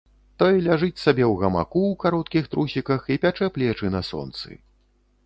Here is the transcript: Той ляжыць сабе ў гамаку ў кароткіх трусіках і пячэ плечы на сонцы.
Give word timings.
Той 0.43 0.53
ляжыць 0.67 1.01
сабе 1.01 1.23
ў 1.31 1.33
гамаку 1.43 1.81
ў 1.91 1.93
кароткіх 2.03 2.49
трусіках 2.55 3.05
і 3.17 3.19
пячэ 3.27 3.51
плечы 3.59 3.93
на 3.97 4.01
сонцы. 4.09 4.59